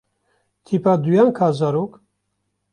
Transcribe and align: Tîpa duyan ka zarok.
Tîpa 0.65 0.93
duyan 1.03 1.29
ka 1.37 1.47
zarok. 1.57 1.91